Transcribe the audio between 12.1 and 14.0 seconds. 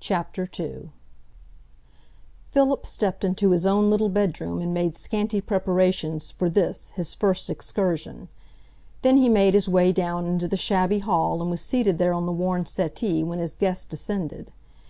on the worn settee when his guest